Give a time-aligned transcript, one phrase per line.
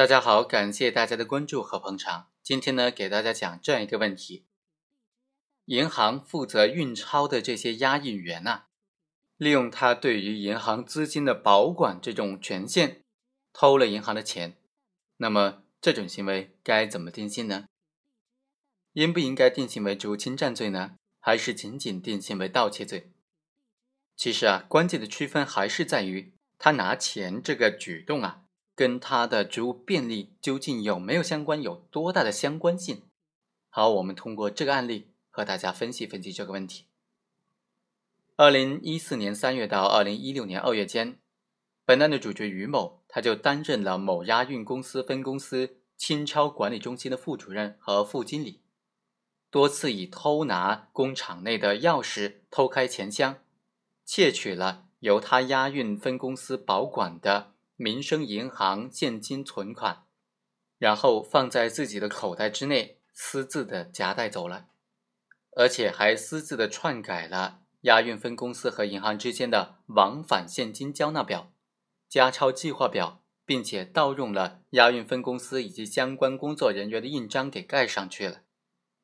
[0.00, 2.30] 大家好，感谢大家的关注和捧场。
[2.42, 4.46] 今天呢，给大家讲这样一个问题：
[5.66, 8.62] 银行负责运钞的这些押印员呐，
[9.36, 13.02] 利用他对于银行资金的保管这种权限，
[13.52, 14.56] 偷了银行的钱，
[15.18, 17.66] 那么这种行为该怎么定性呢？
[18.94, 20.92] 应不应该定性为职务侵占罪呢？
[21.18, 23.12] 还是仅仅定性为盗窃罪？
[24.16, 28.44] 其实啊，关键的区分还是在于他拿钱这个举动啊，
[28.80, 33.02] 跟他的职务便利究竟有没有相关，有多大的相关性？
[33.68, 36.86] 好，我们通过这个案例和大家分析分析这个问题。
[38.36, 41.18] 二零一四年三月到二零一六年二月间，
[41.84, 48.62] 本案的主角于某，他就担任了某押运公司分公司清钞管理中心的副主任和副经理，
[49.50, 53.36] 多次以偷拿工厂内的钥匙、偷开钱箱。
[54.06, 57.52] 窃取了由他押运分公司保管的
[57.82, 60.04] 民生银行现金存款，
[60.76, 64.66] 然后放在自己的口袋之内，私自的夹带走了，
[65.56, 71.54] 而且还私自的篡改了押运分公司和银行之间的往返现金交纳表、
[72.06, 78.42] 加钞计划表，并且盗用了押运分公司以及相关工作人员的印章给盖上去了。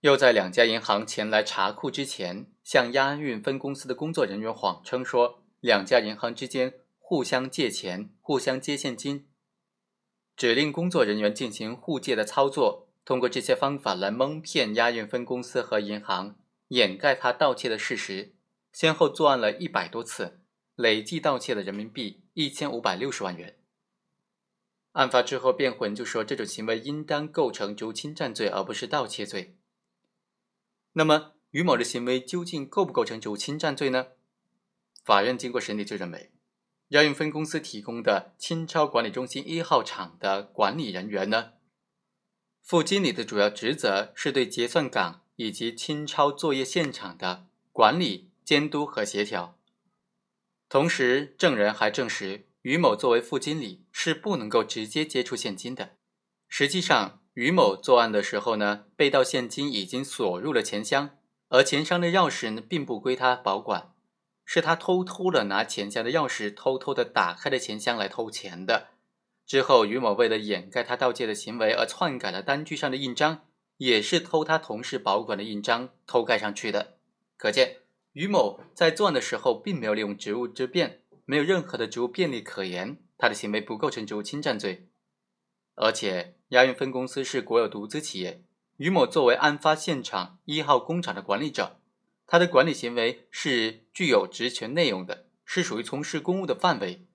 [0.00, 6.72] 又在两家银行前来查库之前，向押运分公司的工作人员谎称说，两家银行之间
[7.12, 9.26] 互相借钱、互相借现金，
[10.34, 12.88] 指令工作人员进行互借的操作。
[13.04, 16.38] 通过这些方法来蒙骗押运分公司和银行，
[16.68, 18.32] 掩盖他盗窃的事实。
[18.72, 20.40] 先后作案了一百多次，
[20.74, 23.58] 累计盗窃了人民币一千五百六十万元。
[24.92, 29.58] 案发之后，辩护人就说，这种行为应当构成职务侵占罪，而不是盗窃罪。
[30.94, 34.06] 那么于某的行为究竟构不构成职务侵占罪呢？
[35.04, 36.30] 法院经过审理就认为，
[36.92, 41.52] 押运分公司提供的清钞管理中心一号厂的管理人员呢，
[42.62, 49.58] 副经理的主要职责是对结算岗以及清钞作业现场的管理、监督和协调。
[50.68, 55.96] 同时，证人还证实，于某作为副经理是不能够直接接触现金的。
[56.46, 61.16] 实际上，于某作案的时候呢，被盗现金已经锁入了钱箱，
[61.48, 63.91] 而钱箱的钥匙呢，并不归他保管，
[64.44, 68.88] 是他偷偷的拿钱箱的钥匙，偷偷的打开了钱箱来偷钱的。
[69.46, 73.44] 之后，于某为了掩盖他盗窃的行为，而篡改了单据上的印章，
[73.76, 76.98] 也是偷他同事保管的印章偷盖上去的。
[77.36, 77.78] 可见，
[78.12, 84.88] 于某在作案的时候，并没有利用职务之便，没有任何的职务便利可言，他的行为不构成职务侵占罪。
[85.74, 88.44] 而且，押运分公司是国有独资企业，
[88.76, 91.80] 于某作为案发现场一号工厂的管理者，
[92.26, 97.06] 他的管理行为是具有职权内容的，是属于从事公务的范围。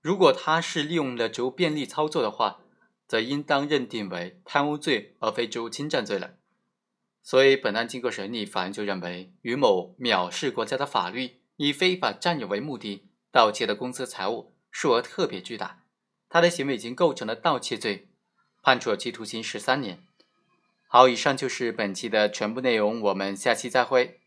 [0.00, 2.60] 如果他是利用了职务便利操作的话，
[3.06, 6.34] 则应当认定为贪污罪，而非职务侵占罪了。
[7.22, 15.84] 所以，本案经过审理，法院就认为于某藐视国家的法律，以非法占有为目的盗窃的公司财物，数额特别巨大。
[16.28, 18.08] 他的行为已经构成了盗窃罪，
[18.62, 20.04] 判处有期徒刑十三年。
[20.88, 24.20] 好，以上就是本期的全部内容，我们下期再会。